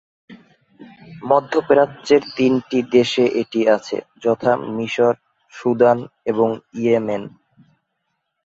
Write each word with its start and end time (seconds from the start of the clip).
মধ্যপ্রাচ্যের 1.23 2.23
তিনটি 2.37 2.79
দেশে 2.95 3.25
এটি 3.41 3.61
আছে, 3.75 3.97
যথাঃ 4.23 4.57
মিসর, 4.77 5.13
সুদান 5.53 5.97
এবং 6.25 6.49
ইয়েমেন। 6.75 7.23